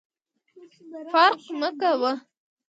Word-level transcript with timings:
فرق 1.11 1.41
مه 1.59 1.69
کوه! 1.79 2.11